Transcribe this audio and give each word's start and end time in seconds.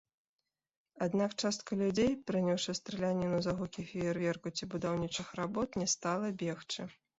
Аднак 1.05 1.35
частка 1.41 1.77
людзей, 1.81 2.09
прыняўшы 2.31 2.75
страляніну 2.79 3.37
за 3.49 3.55
гукі 3.61 3.87
феерверку 3.91 4.47
ці 4.59 4.71
будаўнічых 4.75 5.27
работ, 5.43 5.81
не 5.85 5.91
стала 5.95 6.35
бегчы. 6.45 6.91